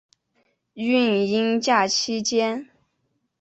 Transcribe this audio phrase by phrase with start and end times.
[0.73, 0.95] 育
[1.27, 2.67] 婴假期间